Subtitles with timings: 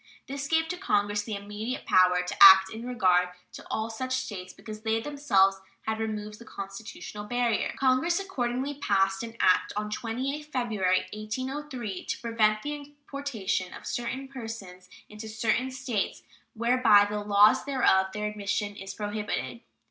[0.25, 4.51] This gave to Congress the immediate power to act in regard to all such States,
[4.51, 7.75] because they themselves had removed the constitutional barrier.
[7.77, 14.27] Congress accordingly passed an act on 28th February, 1803, "to prevent the importation of certain
[14.27, 16.23] persons into certain States
[16.55, 19.61] where by the laws thereof their admission is prohibited."